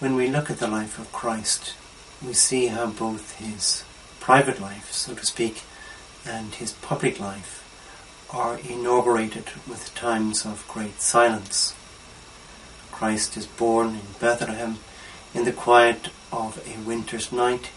[0.00, 1.74] when we look at the life of Christ,
[2.24, 3.84] we see how both his
[4.20, 5.62] private life, so to speak,
[6.26, 7.62] and his public life
[8.30, 11.74] are inaugurated with times of great silence.
[12.92, 14.78] Christ is born in Bethlehem
[15.34, 17.70] in the quiet of a winter's night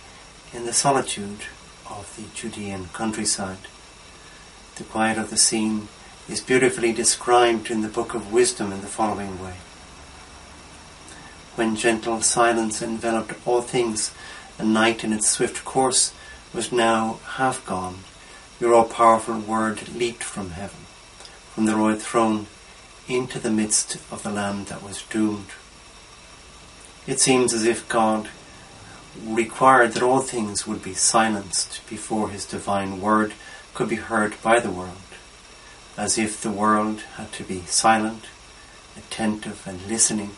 [0.54, 1.42] in the solitude
[1.90, 3.68] of the Judean countryside.
[4.76, 5.88] The quiet of the scene
[6.30, 9.56] is beautifully described in the Book of Wisdom in the following way.
[11.56, 14.14] When gentle silence enveloped all things,
[14.60, 16.14] and night in its swift course
[16.54, 18.00] was now half gone,
[18.60, 20.86] your all powerful word leaped from heaven,
[21.54, 22.48] from the royal throne
[23.08, 25.48] into the midst of the land that was doomed.
[27.08, 28.30] It seems as if God
[29.26, 33.34] required that all things would be silenced before his divine word
[33.74, 35.09] could be heard by the world,
[36.00, 38.24] as if the world had to be silent,
[38.96, 40.32] attentive, and listening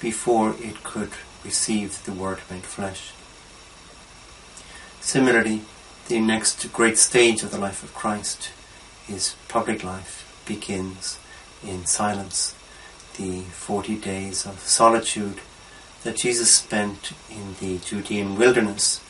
[0.00, 1.12] before it could
[1.44, 3.12] receive the word made flesh.
[5.00, 5.60] Similarly,
[6.08, 8.50] the next great stage of the life of Christ,
[9.06, 11.20] his public life, begins
[11.62, 12.56] in silence.
[13.16, 15.38] The forty days of solitude
[16.02, 19.00] that Jesus spent in the Judean wilderness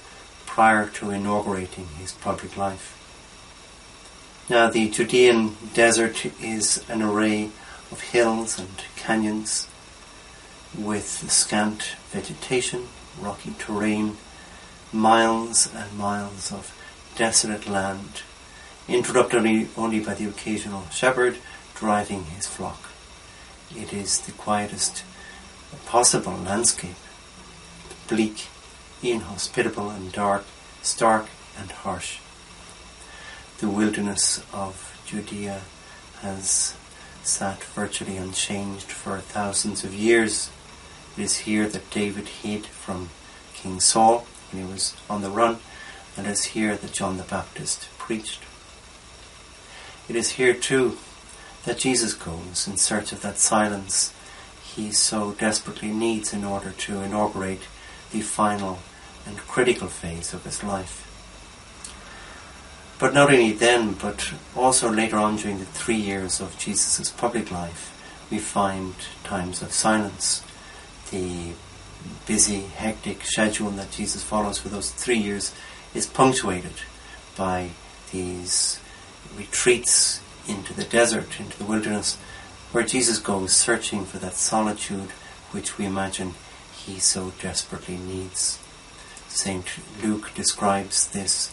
[0.44, 3.03] prior to inaugurating his public life.
[4.50, 7.44] Now, the Judean desert is an array
[7.90, 9.68] of hills and canyons
[10.76, 14.18] with scant vegetation, rocky terrain,
[14.92, 16.76] miles and miles of
[17.16, 18.20] desolate land,
[18.86, 21.38] interrupted only, only by the occasional shepherd
[21.74, 22.90] driving his flock.
[23.74, 25.04] It is the quietest
[25.86, 26.96] possible landscape,
[28.08, 28.48] bleak,
[29.02, 30.44] inhospitable and dark,
[30.82, 31.28] stark
[31.58, 32.18] and harsh.
[33.58, 35.62] The wilderness of Judea
[36.20, 36.76] has
[37.22, 40.50] sat virtually unchanged for thousands of years.
[41.16, 43.10] It is here that David hid from
[43.54, 45.58] King Saul when he was on the run,
[46.16, 48.42] and it is here that John the Baptist preached.
[50.08, 50.98] It is here too
[51.64, 54.12] that Jesus goes in search of that silence
[54.74, 57.62] he so desperately needs in order to inaugurate
[58.10, 58.80] the final
[59.24, 61.13] and critical phase of his life.
[63.04, 67.50] But not only then, but also later on during the three years of Jesus' public
[67.50, 67.92] life,
[68.30, 68.94] we find
[69.24, 70.42] times of silence.
[71.10, 71.52] The
[72.26, 75.54] busy, hectic schedule that Jesus follows for those three years
[75.92, 76.72] is punctuated
[77.36, 77.72] by
[78.10, 78.80] these
[79.36, 82.16] retreats into the desert, into the wilderness,
[82.72, 85.10] where Jesus goes searching for that solitude
[85.50, 86.32] which we imagine
[86.72, 88.58] he so desperately needs.
[89.28, 89.66] St.
[90.02, 91.52] Luke describes this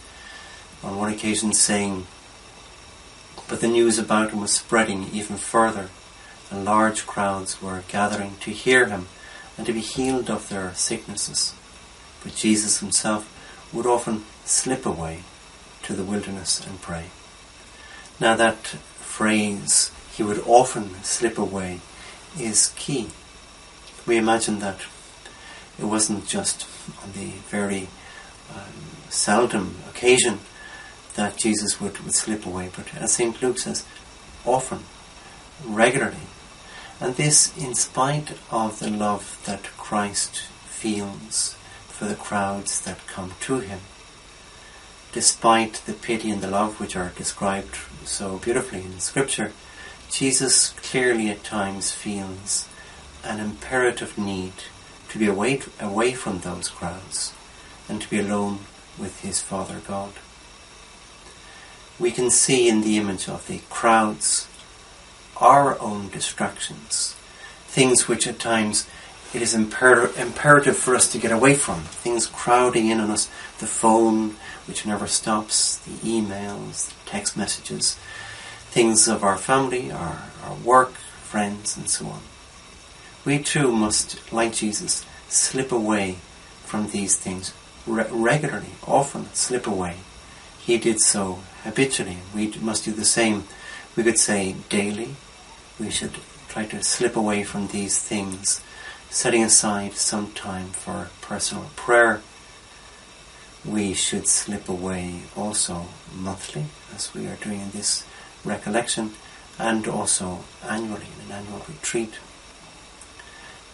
[0.83, 2.07] on one occasion saying,
[3.47, 5.89] But the news about him was spreading even further,
[6.49, 9.07] and large crowds were gathering to hear him
[9.57, 11.53] and to be healed of their sicknesses.
[12.23, 13.27] But Jesus himself
[13.73, 15.23] would often slip away
[15.83, 17.05] to the wilderness and pray.
[18.19, 18.57] Now that
[18.99, 21.79] phrase, he would often slip away,
[22.39, 23.09] is key.
[24.05, 24.81] We imagine that
[25.79, 26.67] it wasn't just
[27.03, 27.87] on the very
[28.53, 30.39] um, seldom occasion
[31.15, 33.41] that Jesus would, would slip away, but as St.
[33.41, 33.85] Luke says,
[34.45, 34.79] often,
[35.65, 36.27] regularly.
[36.99, 41.55] And this in spite of the love that Christ feels
[41.87, 43.79] for the crowds that come to him.
[45.11, 49.51] Despite the pity and the love which are described so beautifully in Scripture,
[50.09, 52.67] Jesus clearly at times feels
[53.23, 54.53] an imperative need
[55.09, 57.33] to be away, away from those crowds
[57.89, 58.59] and to be alone
[58.97, 60.13] with his Father God
[62.01, 64.47] we can see in the image of the crowds
[65.39, 67.15] our own distractions,
[67.67, 68.87] things which at times
[69.33, 73.29] it is imper- imperative for us to get away from, things crowding in on us,
[73.59, 74.35] the phone
[74.67, 77.95] which never stops, the emails, the text messages,
[78.71, 80.93] things of our family, our, our work,
[81.23, 82.21] friends, and so on.
[83.23, 86.17] We too must, like Jesus, slip away
[86.65, 87.53] from these things
[87.85, 89.97] re- regularly, often slip away.
[90.63, 92.17] He did so habitually.
[92.35, 93.45] We must do the same.
[93.95, 95.15] We could say daily.
[95.79, 96.13] We should
[96.49, 98.61] try to slip away from these things,
[99.09, 102.21] setting aside some time for personal prayer.
[103.65, 108.05] We should slip away also monthly, as we are doing in this
[108.45, 109.13] recollection,
[109.57, 112.19] and also annually in an annual retreat.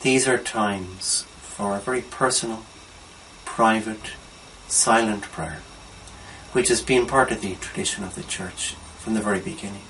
[0.02, 2.64] These are times for a very personal,
[3.44, 4.14] private,
[4.68, 5.62] silent prayer
[6.58, 9.84] which has been part of the tradition of the Church from the very beginning.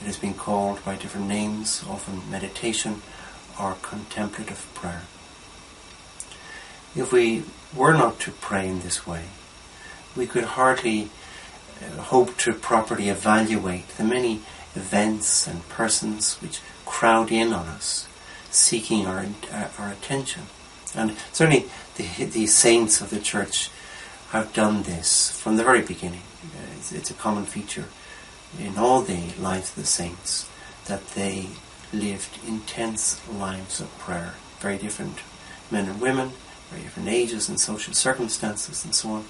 [0.00, 3.02] It has been called by different names, often meditation,
[3.60, 5.02] or contemplative prayer.
[6.94, 7.42] If we
[7.74, 9.24] were not to pray in this way,
[10.14, 11.10] we could hardly
[11.82, 14.34] uh, hope to properly evaluate the many
[14.76, 18.06] events and persons which crowd in on us,
[18.52, 20.42] seeking our, uh, our attention.
[20.94, 23.68] And certainly the, the saints of the church
[24.32, 26.22] have done this from the very beginning.
[26.42, 27.84] Uh, it's, it's, a common feature
[28.58, 30.48] in all the lives of the saints
[30.86, 31.46] that they
[31.92, 34.34] lived intense lives of prayer.
[34.58, 35.18] Very different
[35.70, 36.32] men and women,
[36.70, 39.24] very different ages and social circumstances and so on,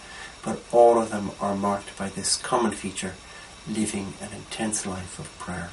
[0.44, 3.14] but all of them are marked by this common feature
[3.69, 5.70] living an intense life of prayer.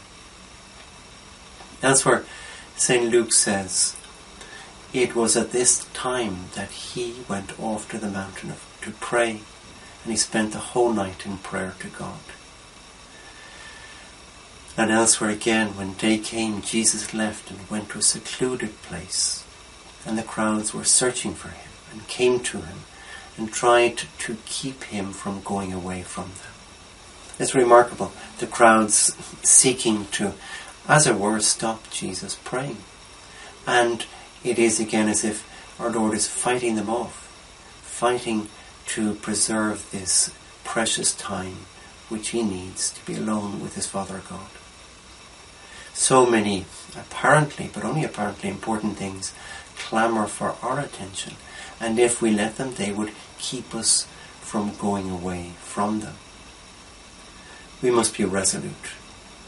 [1.82, 2.26] That's where
[2.76, 3.12] St.
[3.12, 3.96] Luke says,
[4.92, 9.42] It was at this time that he went off to the mountain of, to pray,
[10.04, 12.20] and he spent the whole night in prayer to God.
[14.78, 19.44] And elsewhere again, when day came, Jesus left and went to a secluded place,
[20.06, 22.80] and the crowds were searching for him and came to him
[23.38, 26.54] and tried to keep him from going away from them.
[27.40, 30.34] It's remarkable, the crowds seeking to,
[30.88, 32.78] as it were, stop Jesus praying.
[33.66, 34.06] And
[34.44, 35.46] it is again as if
[35.80, 37.28] our Lord is fighting them off,
[37.82, 38.50] fighting
[38.90, 40.32] to preserve this
[40.64, 41.58] precious time
[42.10, 44.50] which he needs to be alone with his Father God.
[45.94, 46.66] So many
[46.98, 49.34] apparently, but only apparently important things
[49.78, 51.36] clamour for our attention,
[51.80, 54.08] and if we let them, they would keep us
[54.42, 56.16] from going away from them.
[57.82, 58.74] We must be resolute.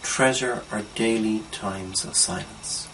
[0.03, 2.87] Treasure our daily times of silence,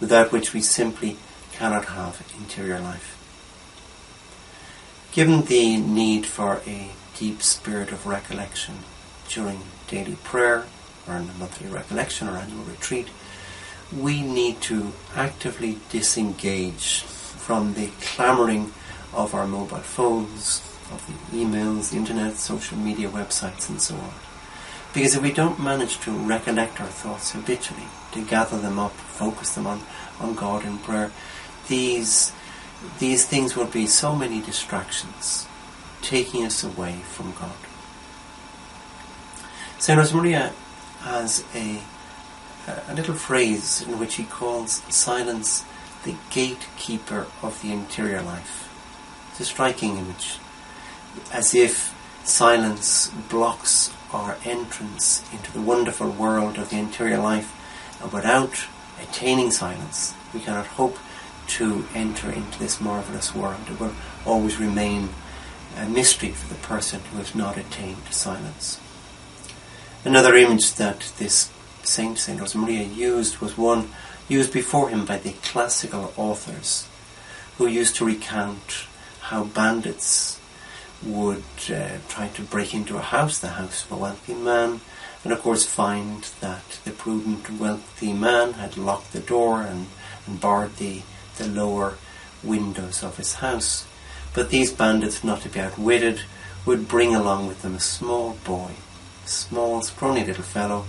[0.00, 1.16] without which we simply
[1.52, 3.15] cannot have interior life.
[5.16, 8.80] Given the need for a deep spirit of recollection
[9.30, 10.66] during daily prayer,
[11.08, 13.08] or in a monthly recollection or annual retreat,
[13.98, 18.72] we need to actively disengage from the clamouring
[19.14, 20.60] of our mobile phones,
[20.92, 24.12] of the emails, the internet, social media websites, and so on.
[24.92, 29.54] Because if we don't manage to recollect our thoughts habitually, to gather them up, focus
[29.54, 29.80] them on,
[30.20, 31.10] on God in prayer,
[31.68, 32.32] these,
[32.98, 35.46] these things will be so many distractions,
[36.02, 37.56] taking us away from God.
[39.78, 39.98] St.
[39.98, 40.52] Josemaria
[41.00, 41.80] has a,
[42.88, 45.64] a little phrase in which he calls silence
[46.04, 48.72] the gatekeeper of the interior life.
[49.30, 50.38] It's a striking image,
[51.32, 51.94] as if
[52.24, 57.52] silence blocks our entrance into the wonderful world of the interior life,
[58.02, 58.66] and without
[59.02, 60.96] attaining silence, we cannot hope
[61.48, 63.60] to enter into this marvelous world.
[63.70, 63.94] It will
[64.24, 65.10] always remain
[65.76, 68.80] a mystery for the person who has not attained silence.
[70.04, 71.50] Another image that this
[71.82, 73.90] Saint, Saint Josemaria, used was one
[74.28, 76.86] used before him by the classical authors
[77.58, 78.86] who used to recount
[79.20, 80.40] how bandits
[81.02, 84.80] would uh, try to break into a house, the house of a wealthy man,
[85.24, 89.86] and of course find that the prudent wealthy man had locked the door and,
[90.26, 91.02] and barred the,
[91.36, 91.98] the lower
[92.42, 93.86] windows of his house.
[94.34, 96.22] But these bandits, not to be outwitted,
[96.64, 98.72] would bring along with them a small boy,
[99.24, 100.84] a small, scrawny little fellow,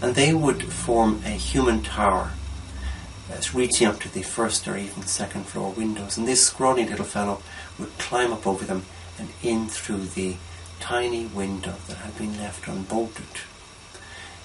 [0.00, 2.32] and they would form a human tower
[3.28, 6.16] that's reaching up to the first or even second floor windows.
[6.16, 7.42] And this scrawny little fellow
[7.78, 8.84] would climb up over them
[9.18, 10.36] and in through the
[10.80, 13.24] tiny window that had been left unbolted.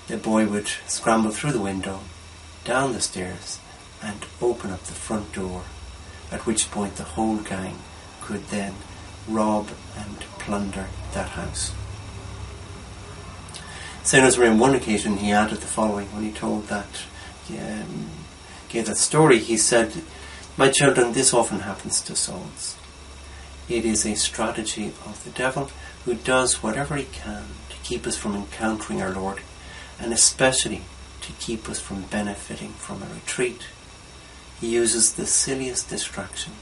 [0.07, 2.01] The boy would scramble through the window,
[2.63, 3.59] down the stairs,
[4.01, 5.63] and open up the front door,
[6.31, 7.77] at which point the whole gang
[8.21, 8.75] could then
[9.27, 11.73] rob and plunder that house.
[14.03, 14.37] St.
[14.37, 16.87] on one occasion he added the following when he told that
[17.51, 18.09] um,
[18.69, 20.01] gave that story, he said,
[20.57, 22.77] My children, this often happens to souls.
[23.69, 25.69] It is a strategy of the devil
[26.05, 29.41] who does whatever he can to keep us from encountering our Lord,
[29.99, 30.81] and especially
[31.21, 33.61] to keep us from benefiting from a retreat.
[34.61, 36.53] He uses the silliest distraction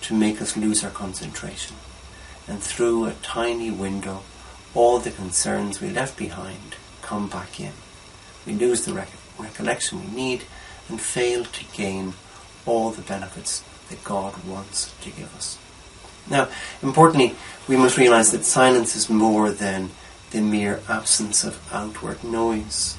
[0.00, 1.76] to make us lose our concentration,
[2.48, 4.24] and through a tiny window,
[4.74, 7.72] all the concerns we left behind come back in.
[8.44, 10.42] We lose the rec- recollection we need
[10.88, 12.14] and fail to gain
[12.66, 15.56] all the benefits that God wants to give us.
[16.28, 16.48] Now,
[16.82, 17.36] importantly,
[17.68, 19.90] we must realize that silence is more than
[20.32, 22.96] the mere absence of outward noise.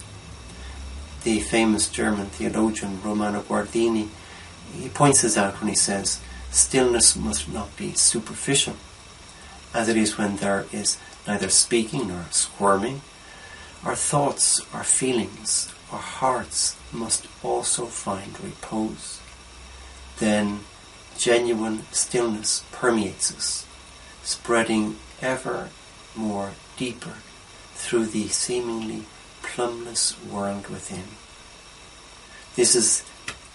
[1.24, 4.10] The famous German theologian Romano Guardini,
[4.74, 8.76] he points this out when he says, stillness must not be superficial,
[9.74, 10.98] as it is when there is
[11.28, 13.02] neither speaking nor squirming.
[13.84, 19.20] Our thoughts, our feelings, our hearts must also find repose.
[20.22, 20.60] then
[21.18, 23.66] genuine stillness permeates us,
[24.24, 25.70] spreading ever
[26.16, 27.16] more deeper
[27.74, 29.04] through the seemingly
[29.42, 31.04] plumbless world within.
[32.56, 33.04] This is,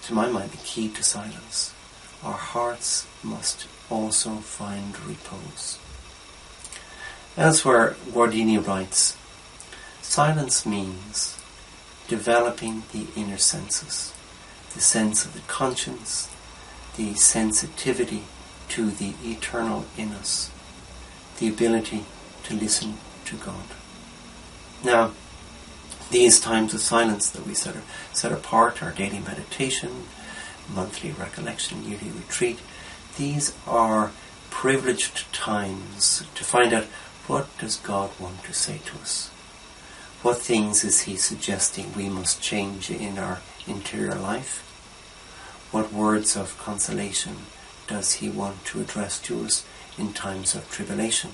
[0.06, 1.74] to my mind, the key to silence.
[2.22, 5.78] Our hearts must also find repose.
[7.36, 9.16] Elsewhere, Guardini writes,
[10.02, 11.38] Silence means
[12.06, 14.14] developing the inner senses,
[14.74, 16.30] the sense of the conscience,
[16.96, 18.22] the sensitivity
[18.68, 20.50] to the eternal in us,
[21.38, 22.04] the ability
[22.44, 23.66] to listen to God.
[24.84, 25.10] Now,
[26.10, 27.76] these times of silence that we set,
[28.12, 30.04] set apart, our daily meditation,
[30.72, 32.58] monthly recollection, yearly retreat,
[33.16, 34.12] these are
[34.50, 36.84] privileged times to find out
[37.26, 39.28] what does God want to say to us.
[40.22, 44.62] What things is He suggesting we must change in our interior life?
[45.72, 47.36] What words of consolation
[47.86, 49.66] does He want to address to us
[49.98, 51.32] in times of tribulation?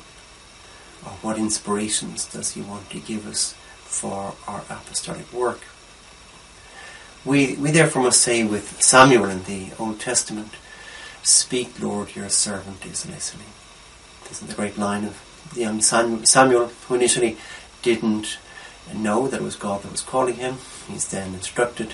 [1.05, 3.55] Or what inspirations does He want to give us
[3.93, 5.61] for our apostolic work?
[7.25, 10.55] We, we therefore must say with Samuel in the Old Testament,
[11.23, 13.47] Speak, Lord, your servant is listening.
[14.25, 15.23] This isn't the great line of
[15.55, 17.37] the young Samuel, who initially
[17.83, 18.39] didn't
[18.93, 20.57] know that it was God that was calling him.
[20.89, 21.93] He's then instructed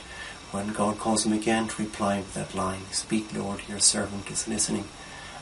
[0.50, 4.48] when God calls him again to reply with that line, Speak, Lord, your servant is
[4.48, 4.84] listening.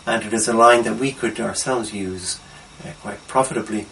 [0.05, 2.41] And it is a line that we could ourselves use
[2.85, 3.87] uh, quite profitably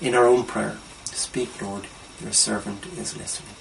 [0.00, 0.76] in our own prayer.
[1.04, 1.86] Speak, Lord,
[2.20, 3.54] your servant is listening.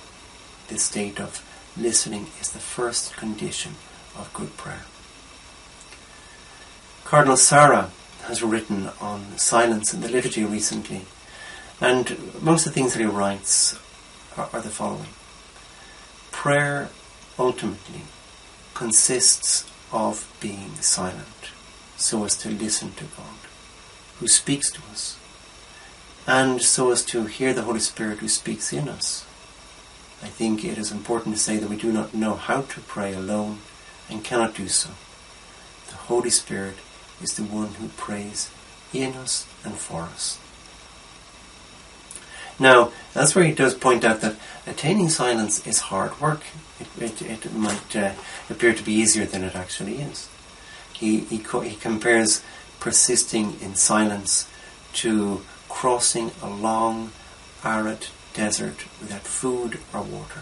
[0.68, 1.44] This state of
[1.78, 3.74] listening is the first condition
[4.18, 4.86] of good prayer.
[7.04, 7.92] Cardinal Sarah
[8.24, 11.06] has written on silence in the liturgy recently,
[11.80, 13.80] and most of the things that he writes
[14.36, 15.14] are, are the following.
[16.32, 16.90] Prayer
[17.40, 18.02] ultimately
[18.74, 21.52] consists of being silent
[21.96, 23.40] so as to listen to God,
[24.20, 25.18] who speaks to us,
[26.27, 29.25] and so as to hear the Holy Spirit who speaks in us.
[30.22, 33.13] I think it is important to say that we do not know how to pray
[33.13, 33.60] alone
[34.10, 34.89] and cannot do so.
[35.88, 36.75] The Holy Spirit
[37.22, 38.51] is the one who prays
[38.93, 40.38] in us and for us.
[42.60, 46.41] Now, that's where he does point out that attaining silence is hard work.
[46.79, 48.13] It, it, it might uh,
[48.50, 50.27] appear to be easier than it actually is.
[50.93, 52.41] He, he, co- he compares
[52.79, 54.50] persisting in silence
[54.93, 55.41] to
[55.77, 57.12] crossing a long,
[57.63, 60.41] arid desert without food or water.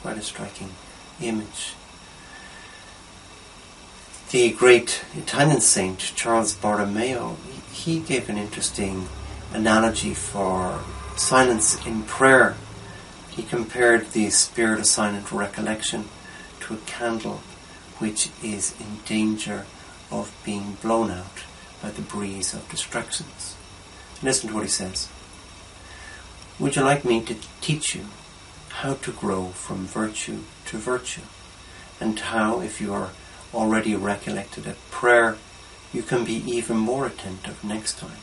[0.00, 0.70] Quite a striking
[1.20, 1.74] image.
[4.30, 7.36] The great Italian saint Charles Borromeo,
[7.72, 9.06] he gave an interesting
[9.52, 10.80] analogy for
[11.14, 12.56] silence in prayer.
[13.28, 16.08] He compared the spirit of silent recollection
[16.60, 17.42] to a candle
[17.98, 19.66] which is in danger
[20.10, 21.44] of being blown out
[21.82, 23.56] by the breeze of distractions.
[24.24, 25.10] Listen to what he says.
[26.58, 28.06] Would you like me to teach you
[28.70, 31.20] how to grow from virtue to virtue,
[32.00, 33.10] and how, if you are
[33.52, 35.36] already recollected at prayer,
[35.92, 38.22] you can be even more attentive next time.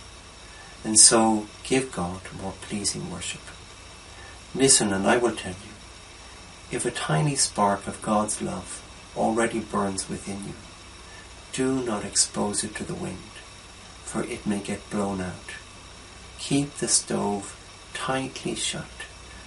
[0.84, 3.42] And so give God more pleasing worship.
[4.56, 5.74] Listen and I will tell you,
[6.72, 8.82] if a tiny spark of God's love
[9.16, 10.56] already burns within you,
[11.54, 13.32] do not expose it to the wind,
[14.04, 15.52] for it may get blown out.
[16.42, 17.56] Keep the stove
[17.94, 18.86] tightly shut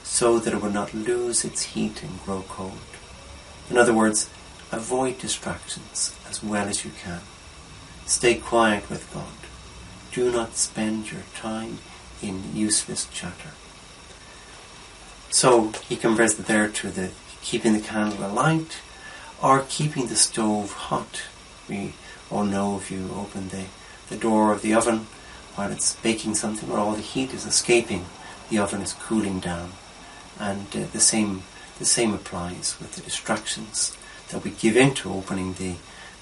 [0.03, 2.79] so that it will not lose its heat and grow cold.
[3.69, 4.31] In other words,
[4.75, 7.21] Avoid distractions as well as you can.
[8.07, 9.39] Stay quiet with God.
[10.11, 11.79] Do not spend your time
[12.21, 13.51] in useless chatter.
[15.31, 18.81] So he compares it there to the keeping the candle alight
[19.41, 21.23] or keeping the stove hot.
[21.69, 21.93] We
[22.29, 23.67] all know if you open the,
[24.09, 25.07] the door of the oven
[25.55, 28.07] while it's baking something where all the heat is escaping,
[28.51, 29.73] the oven is cooling down.
[30.39, 31.45] And uh, the same
[31.79, 33.97] the same applies with the distractions
[34.31, 35.75] that we give into opening the,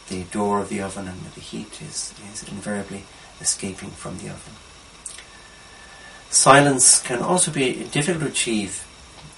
[0.09, 3.05] the door of the oven and the heat is, is invariably
[3.41, 4.55] escaping from the oven.
[6.31, 8.87] Silence can also be difficult to achieve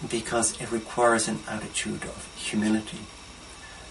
[0.09, 3.01] because it requires an attitude of humility.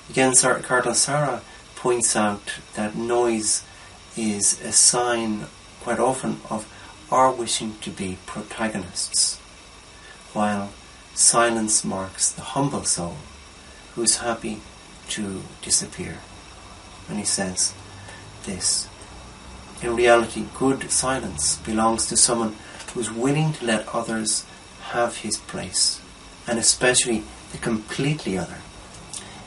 [0.09, 1.41] Again, Cardinal Sarah
[1.75, 3.63] points out that noise
[4.15, 5.47] is a sign
[5.83, 6.65] quite often of
[7.11, 9.37] our wishing to be protagonists,
[10.31, 10.71] while
[11.13, 13.17] silence marks the humble soul
[13.93, 14.61] who is happy
[15.09, 16.17] to disappear.
[17.09, 17.73] And he says
[18.45, 18.87] this.
[19.81, 22.55] In reality, good silence belongs to someone
[22.93, 24.45] who is willing to let others
[24.91, 25.99] have his place,
[26.47, 28.59] and especially the completely other.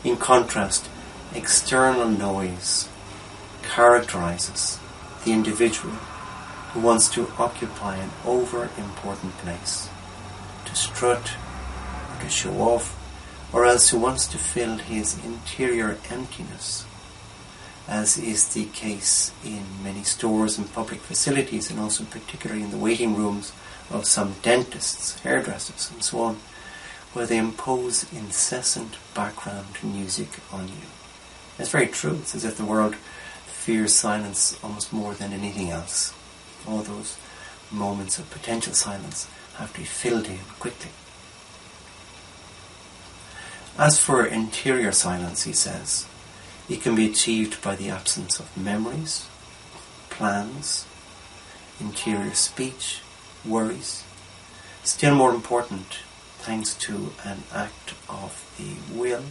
[0.05, 0.88] In contrast,
[1.35, 2.88] external noise
[3.62, 4.78] characterizes
[5.25, 5.95] the individual
[6.76, 9.88] who wants to occupy an over important place,
[10.66, 11.33] to strut
[12.12, 12.92] or to show off,
[13.50, 16.85] or else who wants to fill his interior emptiness,
[17.88, 22.76] as is the case in many stores and public facilities, and also particularly in the
[22.76, 23.54] waiting rooms
[23.90, 26.37] of some dentists, hairdressers, and so on,
[27.14, 30.87] where they impose incessant background music on you.
[31.59, 32.18] It's very true.
[32.21, 32.97] It's as if the world
[33.47, 36.12] fears silence almost more than anything else.
[36.66, 37.16] All those
[37.70, 40.90] moments of potential silence have to be filled in quickly.
[43.78, 46.06] As for interior silence, he says,
[46.68, 49.28] it can be achieved by the absence of memories,
[50.08, 50.87] plans,
[51.78, 53.00] interior speech,
[53.44, 54.02] worries.
[54.82, 55.99] Still more important,
[56.38, 59.25] thanks to an act of the will,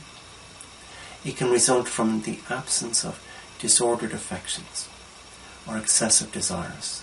[1.24, 3.22] it can result from the absence of
[3.58, 4.88] disordered affections
[5.68, 7.02] or excessive desires.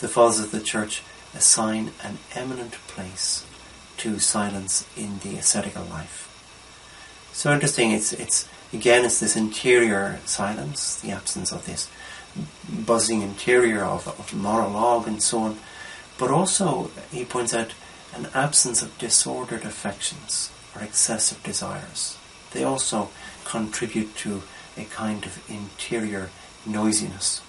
[0.00, 1.02] The fathers of the Church
[1.34, 3.44] assign an eminent place
[3.98, 6.24] to silence in the ascetical life.
[7.32, 11.90] So interesting, it's, it's again, it's this interior silence, the absence of this
[12.68, 15.58] buzzing interior of, of monologue and so on,
[16.18, 17.74] but also, he points out,
[18.14, 22.16] an absence of disordered affections or excessive desires.
[22.52, 23.10] They also
[23.44, 24.42] contribute to
[24.76, 26.30] a kind of interior
[26.66, 27.42] noisiness.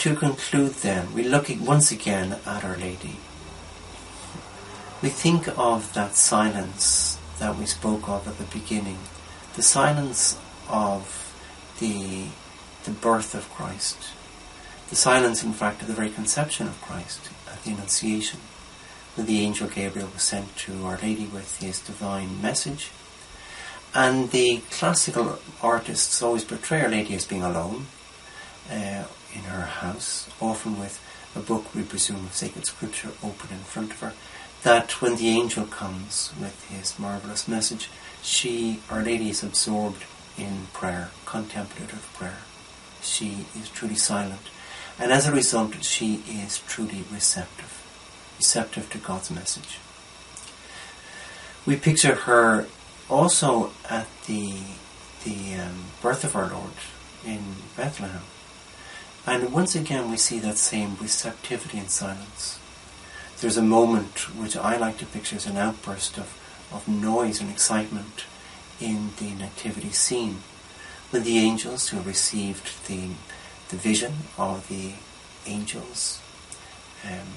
[0.00, 3.18] To conclude then, we look once again at Our Lady.
[5.02, 8.96] We think of that silence that we spoke of at the beginning,
[9.56, 10.38] the silence
[10.70, 11.36] of
[11.80, 12.28] the,
[12.84, 13.98] the birth of Christ,
[14.88, 18.40] the silence, in fact, of the very conception of Christ at the Annunciation,
[19.16, 22.90] when the angel Gabriel was sent to Our Lady with his divine message.
[23.94, 27.84] And the classical artists always portray Our Lady as being alone
[28.70, 31.00] uh, in her house, often with
[31.34, 34.12] a book, we presume, of sacred scripture open in front of her,
[34.62, 37.88] that when the angel comes with his marvellous message,
[38.22, 40.04] she, Our Lady, is absorbed
[40.36, 42.38] in prayer, contemplative prayer.
[43.02, 44.50] She is truly silent
[45.00, 47.82] and as a result, she is truly receptive,
[48.36, 49.78] receptive to God's message.
[51.64, 52.66] We picture her
[53.08, 54.58] also at the
[55.24, 56.72] the um, birth of our Lord
[57.26, 57.40] in
[57.76, 58.22] Bethlehem,
[59.26, 62.58] and once again we see that same receptivity and silence.
[63.40, 66.36] There's a moment which I like to picture as an outburst of,
[66.72, 68.24] of noise and excitement
[68.80, 70.38] in the nativity scene
[71.10, 73.10] when the angels who received the
[73.70, 74.92] the vision of the
[75.46, 76.20] angels
[77.04, 77.28] um,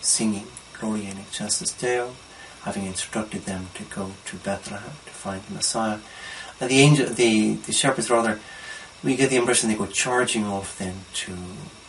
[0.00, 0.46] singing
[0.78, 2.14] Gloria in excelsis Deo,
[2.62, 5.98] having instructed them to go to Bethlehem to find the Messiah.
[6.60, 8.40] And the angel, the, the shepherds rather,
[9.02, 11.36] we get the impression they go charging off then to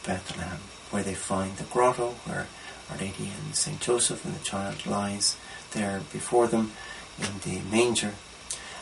[0.06, 0.60] Bethlehem,
[0.92, 2.48] where they find the grotto where
[2.90, 5.38] Our Lady and Saint Joseph and the child lies
[5.72, 6.72] there before them
[7.20, 8.14] in the manger,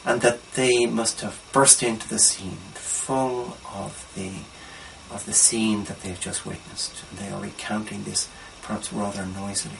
[0.05, 4.31] and that they must have burst into the scene full of the
[5.13, 7.03] of the scene that they've just witnessed.
[7.15, 8.27] They are recounting this
[8.61, 9.77] perhaps rather noisily.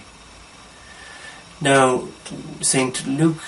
[1.60, 2.08] Now,
[2.62, 3.08] St.
[3.08, 3.42] Luke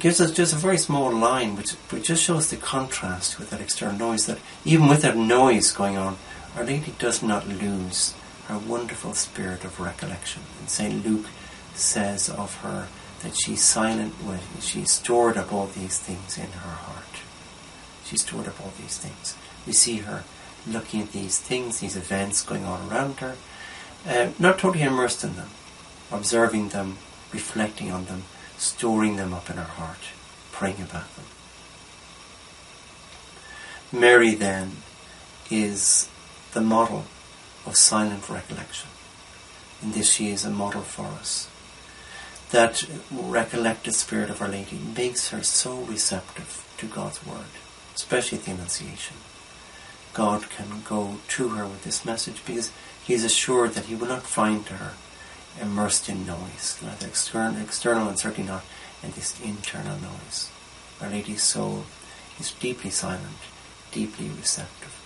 [0.00, 3.60] gives us just a very small line which, which just shows the contrast with that
[3.60, 6.16] external noise, that even with that noise going on,
[6.56, 8.14] Our Lady does not lose
[8.46, 10.42] her wonderful spirit of recollection.
[10.58, 11.04] And St.
[11.04, 11.26] Luke
[11.74, 12.88] says of her
[13.22, 17.04] that she's silent when she stored up all these things in her heart.
[18.04, 19.36] She stored up all these things.
[19.66, 20.24] We see her
[20.66, 23.36] looking at these things, these events going on around her,
[24.06, 25.50] uh, not totally immersed in them,
[26.10, 26.98] observing them,
[27.32, 28.24] reflecting on them,
[28.58, 30.08] storing them up in her heart,
[30.52, 31.24] praying about them.
[33.92, 34.72] Mary then
[35.50, 36.08] is
[36.52, 37.04] the model
[37.64, 38.90] of silent recollection.
[39.82, 41.48] In this she is a model for us.
[42.50, 47.54] That recollected spirit of Our Lady makes her so receptive to God's Word,
[47.94, 49.16] especially the Annunciation.
[50.14, 52.72] God can go to her with this message because
[53.04, 54.94] he is assured that he will not find her
[55.60, 58.64] immersed in noise, neither external, external and certainly not
[59.02, 60.50] in this internal noise.
[61.00, 61.84] Our Lady's soul
[62.38, 63.38] is deeply silent,
[63.92, 64.97] deeply receptive.